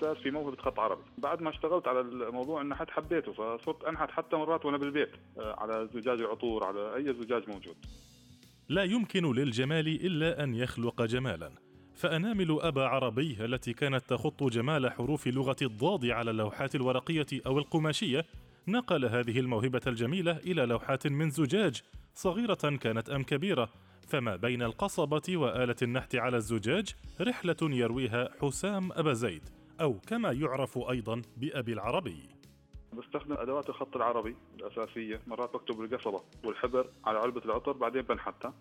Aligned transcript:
بالاساس 0.00 0.22
في 0.22 0.30
موهبة 0.30 0.56
خط 0.56 0.80
عربي. 0.80 1.02
بعد 1.18 1.42
ما 1.42 1.50
اشتغلت 1.50 1.88
على 1.88 2.00
الموضوع 2.00 2.62
النحت 2.62 2.90
حبيته 2.90 3.32
فصرت 3.32 3.84
أنحت 3.84 4.10
حتى 4.10 4.36
مرات 4.36 4.64
وأنا 4.64 4.76
بالبيت 4.76 5.10
آه، 5.38 5.54
على 5.58 5.88
زجاج 5.94 6.20
العطور 6.20 6.64
على 6.64 6.94
أي 6.96 7.14
زجاج 7.14 7.48
موجود. 7.48 7.76
لا 8.68 8.82
يمكن 8.82 9.32
للجمال 9.32 9.88
إلا 9.88 10.44
أن 10.44 10.54
يخلق 10.54 11.02
جمالا. 11.02 11.50
فأنامل 11.94 12.58
أبا 12.60 12.84
عربي 12.84 13.36
التي 13.44 13.72
كانت 13.72 14.04
تخط 14.08 14.44
جمال 14.44 14.92
حروف 14.92 15.26
لغة 15.26 15.56
الضاد 15.62 16.06
على 16.06 16.30
اللوحات 16.30 16.74
الورقية 16.74 17.26
أو 17.46 17.58
القماشية 17.58 18.24
نقل 18.68 19.04
هذه 19.04 19.40
الموهبة 19.40 19.80
الجميلة 19.86 20.36
إلى 20.36 20.66
لوحات 20.66 21.06
من 21.06 21.30
زجاج 21.30 21.82
صغيرة 22.14 22.76
كانت 22.80 23.10
أم 23.10 23.22
كبيرة. 23.22 23.68
فما 24.08 24.36
بين 24.36 24.62
القصبة 24.62 25.36
وآلة 25.36 25.76
النحت 25.82 26.16
على 26.16 26.36
الزجاج 26.36 26.94
رحلة 27.20 27.56
يرويها 27.62 28.28
حسام 28.40 28.92
أبا 28.92 29.12
زيد. 29.12 29.55
أو 29.80 30.00
كما 30.06 30.32
يعرف 30.32 30.78
أيضا 30.78 31.22
بأبي 31.36 31.72
العربي. 31.72 32.28
بستخدم 32.92 33.32
أدوات 33.32 33.68
الخط 33.68 33.96
العربي 33.96 34.36
الأساسية 34.54 35.20
مرات 35.26 35.54
بكتب 35.54 35.76
بالقصبه 35.76 36.22
والحبر 36.44 36.86
على 37.04 37.18
علبة 37.18 37.44
العطر 37.44 37.72
بعدين 37.72 38.02
بنحتها 38.02 38.54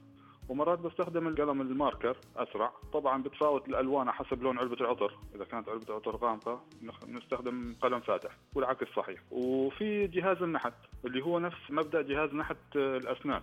ومرات 0.49 0.79
بستخدم 0.79 1.27
القلم 1.27 1.61
الماركر 1.61 2.17
أسرع. 2.35 2.73
طبعا 2.93 3.23
بتفاوت 3.23 3.67
الألوان 3.69 4.11
حسب 4.11 4.43
لون 4.43 4.59
علبة 4.59 4.75
العطر. 4.81 5.17
إذا 5.35 5.45
كانت 5.45 5.69
علبة 5.69 5.85
العطر 5.89 6.15
غامقة 6.15 6.63
نستخدم 7.07 7.75
قلم 7.81 7.99
فاتح 7.99 8.37
والعكس 8.55 8.87
صحيح. 8.95 9.21
وفي 9.31 10.07
جهاز 10.07 10.37
النحت 10.37 10.73
اللي 11.05 11.21
هو 11.21 11.39
نفس 11.39 11.61
مبدأ 11.69 12.01
جهاز 12.01 12.33
نحت 12.33 12.75
الأسنان. 12.75 13.41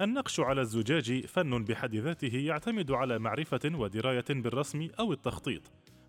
النقش 0.00 0.40
على 0.40 0.60
الزجاج 0.60 1.26
فن 1.26 1.64
بحد 1.64 1.96
ذاته 1.96 2.36
يعتمد 2.36 2.90
على 2.90 3.18
معرفة 3.18 3.60
ودراية 3.74 4.24
بالرسم 4.30 4.88
أو 5.00 5.12
التخطيط. 5.12 5.62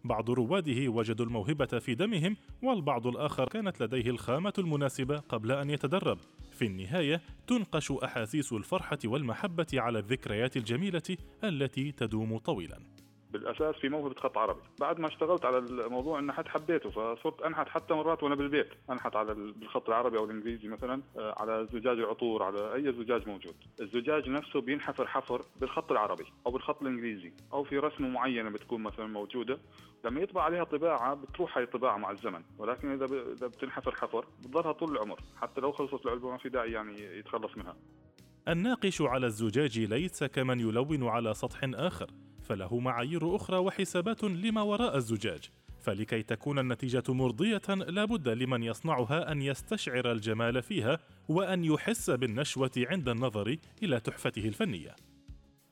بعض 0.03 0.30
رواده 0.30 0.88
وجدوا 0.88 1.25
الموهبة 1.25 1.66
في 1.66 1.95
دمهم 1.95 2.38
والبعض 2.63 3.07
الآخر 3.07 3.49
كانت 3.49 3.83
لديه 3.83 4.09
الخامة 4.09 4.53
المناسبة 4.57 5.17
قبل 5.17 5.52
أن 5.52 5.69
يتدرب. 5.69 6.17
في 6.52 6.66
النهاية 6.66 7.21
تنقش 7.47 7.91
أحاسيس 7.91 8.53
الفرحة 8.53 8.99
والمحبة 9.05 9.67
على 9.73 9.99
الذكريات 9.99 10.57
الجميلة 10.57 11.17
التي 11.44 11.91
تدوم 11.91 12.38
طويلاً. 12.38 13.00
بالأساس 13.34 13.76
في 13.76 13.90
موهبه 13.90 14.16
خط 14.16 14.38
عربي. 14.38 14.62
بعد 14.80 15.00
ما 15.00 15.08
اشتغلت 15.08 15.46
على 15.46 15.58
الموضوع 15.58 16.20
النحت 16.20 16.48
حبيته 16.48 16.90
فصرت 16.90 17.42
أنحت 17.42 17.70
حتى 17.70 17.94
مرات 17.94 18.24
وأنا 18.24 18.36
بالبيت. 18.36 18.70
أنحت 18.90 19.16
على 19.16 19.34
بالخط 19.34 19.90
العربي 19.90 20.18
أو 20.18 20.26
الإنجليزي 20.26 20.68
مثلا 20.68 21.02
آه، 21.18 21.36
على 21.38 21.68
زجاج 21.74 21.98
العطور 21.98 22.44
على 22.44 22.74
أي 22.76 22.94
زجاج 22.94 23.28
موجود. 23.28 23.56
الزجاج 23.82 24.30
نفسه 24.30 24.62
بينحفر 24.62 25.08
حفر 25.08 25.42
بالخط 25.62 25.92
العربي 25.92 26.26
أو 26.46 26.52
بالخط 26.52 26.82
الإنجليزي 26.82 27.34
أو 27.54 27.64
في 27.64 27.78
رسمة 27.78 28.08
معينة 28.08 28.50
بتكون 28.50 28.84
مثلا 28.84 29.08
موجودة. 29.08 29.59
لما 30.06 30.22
يطبع 30.22 30.44
عليها 30.44 30.64
طباعة 30.64 31.14
بتروح 31.14 31.58
هي 31.58 31.64
الطباعه 31.64 31.98
مع 31.98 32.12
الزمن. 32.12 32.44
ولكن 32.58 32.92
إذا 32.92 33.06
إذا 33.06 33.48
بتنحفر 33.48 33.96
حفر 33.96 34.26
بتضلها 34.40 34.72
طول 34.72 34.92
العمر. 34.92 35.20
حتى 35.42 35.62
لو 35.62 35.72
خلصت 35.72 36.06
العلبة 36.06 36.32
ما 36.32 36.38
في 36.38 36.50
داعي 36.50 36.72
يعني 36.72 37.18
يتخلص 37.20 37.58
منها. 37.58 37.76
الناقش 38.48 39.02
على 39.02 39.26
الزجاج 39.26 39.80
ليس 39.80 40.24
كمن 40.24 40.59
يلون 40.59 41.08
على 41.08 41.34
سطح 41.34 41.59
آخر. 41.64 42.08
فله 42.52 42.80
معايير 42.80 43.35
أخرى 43.35 43.57
وحسابات 43.57 44.23
لما 44.23 44.61
وراء 44.61 44.97
الزجاج. 44.97 45.49
فلكي 45.80 46.23
تكون 46.23 46.59
النتيجة 46.59 47.03
مرضية 47.09 47.61
لابد 47.69 48.30
لمن 48.30 48.63
يصنعها 48.63 49.31
أن 49.31 49.41
يستشعر 49.41 50.11
الجمال 50.11 50.61
فيها 50.61 50.99
وأن 51.29 51.66
يحس 51.66 52.09
بالنشوة 52.09 52.72
عند 52.77 53.09
النظر 53.09 53.57
إلى 53.83 53.99
تحفته 53.99 54.47
الفنية. 54.47 54.95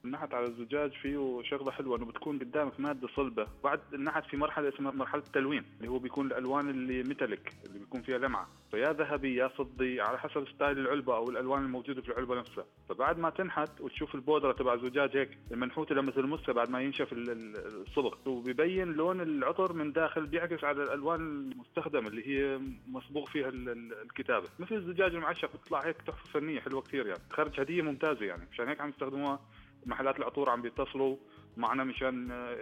النحت 0.06 0.34
على 0.34 0.46
الزجاج 0.46 0.92
فيه 0.92 1.42
شغلة 1.44 1.72
حلوة 1.72 1.98
إنه 1.98 2.06
بتكون 2.06 2.40
قدامك 2.40 2.80
مادة 2.80 3.08
صلبة. 3.16 3.48
بعد 3.64 3.80
النحت 3.94 4.26
في 4.26 4.38
مرحلة 4.38 4.70
اسمها 4.70 4.92
مرحلة 4.92 5.24
التلوين 5.28 5.66
اللي 5.78 5.88
هو 5.92 6.00
بيكون 6.00 6.26
الألوان 6.26 6.70
اللي 6.70 7.04
metallic 7.04 7.54
اللي 7.66 7.80
بيكون 7.80 8.02
فيها 8.02 8.18
لمعة. 8.18 8.48
فيا 8.72 8.94
ذهبي 8.94 9.36
يا 9.36 9.48
فضي 9.48 10.02
على 10.02 10.20
حسب 10.20 10.48
style 10.56 10.80
العلبة 10.80 11.16
أو 11.16 11.30
الألوان 11.30 11.64
الموجودة 11.64 12.02
في 12.02 12.10
العلبة 12.10 12.40
نفسها. 12.40 12.66
فبعد 12.90 13.20
ما 13.20 13.30
تنحت 13.30 13.82
وتشوف 13.82 14.16
البودرة 14.16 14.52
تبع 14.52 14.74
الزجاج 14.74 15.18
هيك 15.18 15.38
المنحوتة 15.52 15.96
لما 15.96 16.12
تلمسها 16.12 16.54
بعد 16.54 16.70
ما 16.70 16.82
ينشف 16.82 17.08
الصبغ. 17.14 18.16
وبيبين 18.26 18.92
لون 18.92 19.22
العطر 19.22 19.74
من 19.74 19.92
داخل 19.92 20.26
بيعكس 20.26 20.64
على 20.64 20.84
الألوان 20.84 21.22
المستخدمة 21.22 22.08
اللي 22.08 22.28
هي 22.28 22.60
مصبوغ 22.88 23.26
فيها 23.26 23.50
الكتابة. 23.50 24.48
مثل 24.60 24.76
الزجاج 24.76 25.16
المعشق 25.16 25.54
بتطلع 25.54 25.80
هيك 25.80 26.02
تحفة 26.02 26.40
فنية 26.40 26.60
حلوة 26.60 26.82
كثير 26.82 27.08
يعني. 27.08 27.22
خرج 27.30 27.62
هدية 27.62 27.82
ممتازة 27.82 28.26
يعني 28.26 28.48
مشان 28.52 28.68
هيك 28.68 28.82
عم 28.82 28.90
يستخدموها 28.90 29.40
محلات 29.86 30.18
العطور 30.20 30.50
عم 30.50 30.62
بيتصلوا 30.62 31.18
معنا 31.58 31.84
مشان 31.84 32.32
آه، 32.32 32.58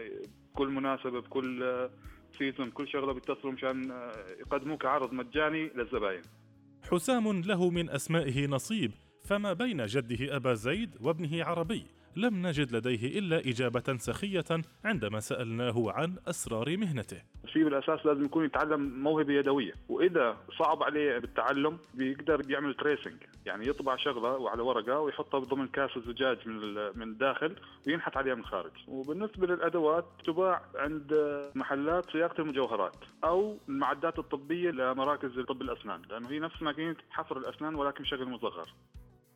كل 0.53 0.67
مناسبة 0.67 1.21
بكل 1.21 1.89
سيزون 2.37 2.67
آه، 2.67 2.71
كل 2.71 2.87
شغلة 2.87 3.13
بيتصلوا 3.13 3.53
مشان 3.53 3.91
آه، 3.91 4.11
يقدموك 4.39 4.85
عرض 4.85 5.13
مجاني 5.13 5.67
للزباين. 5.75 6.21
حسام 6.91 7.41
له 7.41 7.69
من 7.69 7.89
أسمائه 7.89 8.47
نصيب 8.47 8.91
فما 9.25 9.53
بين 9.53 9.85
جده 9.85 10.35
أبا 10.35 10.53
زيد 10.53 10.97
وابنه 11.01 11.43
عربي. 11.45 11.85
لم 12.17 12.47
نجد 12.47 12.75
لديه 12.75 13.19
إلا 13.19 13.39
إجابة 13.39 13.97
سخية 13.97 14.61
عندما 14.85 15.19
سألناه 15.19 15.91
عن 15.91 16.15
أسرار 16.27 16.77
مهنته. 16.77 17.21
في 17.53 17.63
بالأساس 17.63 18.05
لازم 18.05 18.25
يكون 18.25 18.45
يتعلم 18.45 19.03
موهبة 19.03 19.33
يدوية 19.33 19.73
وإذا 19.89 20.37
صعب 20.59 20.83
عليه 20.83 21.17
بالتعلم 21.17 21.77
بيقدر 21.93 22.51
يعمل 22.51 22.73
تريسنج 22.73 23.23
يعني 23.45 23.67
يطبع 23.67 23.95
شغلة 23.95 24.37
وعلى 24.37 24.61
ورقة 24.61 24.99
ويحطها 24.99 25.39
ضمن 25.39 25.67
كاس 25.67 25.89
زجاج 26.07 26.37
من 26.47 26.55
من 26.95 27.03
الداخل 27.03 27.55
وينحت 27.87 28.17
عليها 28.17 28.35
من 28.35 28.41
الخارج. 28.41 28.71
وبالنسبة 28.87 29.47
للأدوات 29.47 30.05
تباع 30.25 30.61
عند 30.75 31.13
محلات 31.55 32.11
صياغة 32.11 32.41
المجوهرات 32.41 32.95
أو 33.23 33.57
المعدات 33.69 34.19
الطبية 34.19 34.71
لمراكز 34.71 35.39
طب 35.39 35.61
الأسنان 35.61 36.01
لأنه 36.09 36.29
هي 36.29 36.39
نفس 36.39 36.61
ماكينة 36.61 36.95
حفر 37.09 37.37
الأسنان 37.37 37.75
ولكن 37.75 38.03
بشكل 38.03 38.25
مصغر. 38.25 38.69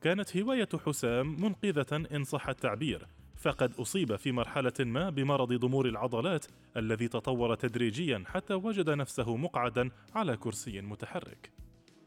كانت 0.02 0.38
هواية 0.38 0.70
حسام 0.86 1.42
منقذة 1.42 2.06
إن 2.16 2.24
صح 2.24 2.50
التعبير 2.50 3.08
فقد 3.38 3.74
أصيب 3.80 4.16
في 4.16 4.32
مرحلة 4.32 4.74
ما 4.80 5.10
بمرض 5.10 5.54
ضمور 5.54 5.86
العضلات 5.86 6.46
الذي 6.78 7.08
تطور 7.08 7.56
تدريجيا 7.56 8.24
حتى 8.28 8.54
وجد 8.54 8.90
نفسه 8.90 9.36
مقعدا 9.36 9.90
على 10.16 10.38
كرسي 10.38 10.82
متحرك. 10.82 11.52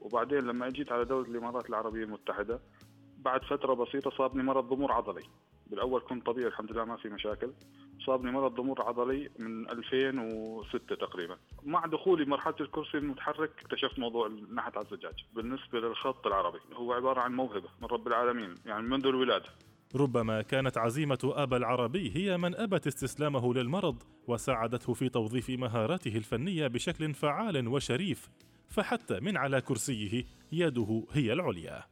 وبعدين 0.00 0.38
لما 0.38 0.66
اجيت 0.66 0.92
على 0.92 1.04
دولة 1.04 1.28
الإمارات 1.28 1.70
العربية 1.70 2.04
المتحدة 2.04 2.60
بعد 3.18 3.44
فترة 3.44 3.74
بسيطة 3.74 4.10
صابني 4.10 4.42
مرض 4.42 4.68
ضمور 4.68 4.92
عضلي. 4.92 5.22
بالأول 5.66 6.00
كنت 6.00 6.26
طبيعي 6.26 6.48
الحمد 6.48 6.72
لله 6.72 6.84
ما 6.84 6.96
في 6.96 7.08
مشاكل. 7.08 7.52
صابني 8.06 8.30
مرض 8.30 8.54
ضمور 8.54 8.82
عضلي 8.82 9.30
من 9.38 9.70
2006 9.70 10.94
تقريبا. 10.94 11.36
مع 11.62 11.86
دخولي 11.86 12.24
مرحلة 12.24 12.54
الكرسي 12.60 12.98
المتحرك 12.98 13.50
اكتشفت 13.60 13.98
موضوع 13.98 14.26
النحت 14.26 14.76
على 14.76 14.86
الزجاج. 14.86 15.24
بالنسبة 15.32 15.80
للخط 15.80 16.26
العربي 16.26 16.58
هو 16.74 16.92
عبارة 16.92 17.20
عن 17.20 17.32
موهبة 17.32 17.68
من 17.82 17.88
رب 17.88 18.06
العالمين 18.06 18.54
يعني 18.66 18.82
منذ 18.82 19.06
الولادة. 19.06 19.48
ربما 19.96 20.42
كانت 20.42 20.78
عزيمة 20.78 21.18
أبا 21.24 21.56
العربي 21.56 22.12
هي 22.16 22.36
من 22.36 22.54
أبت 22.54 22.86
استسلامه 22.86 23.54
للمرض 23.54 24.02
وساعدته 24.26 24.92
في 24.92 25.08
توظيف 25.08 25.50
مهاراته 25.50 26.16
الفنية 26.16 26.66
بشكل 26.66 27.14
فعال 27.14 27.68
وشريف 27.68 28.28
فحتى 28.68 29.20
من 29.20 29.36
على 29.36 29.60
كرسيه 29.60 30.24
يده 30.52 31.04
هي 31.12 31.32
العليا. 31.32 31.84